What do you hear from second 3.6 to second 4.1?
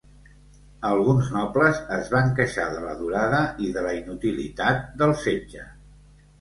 i la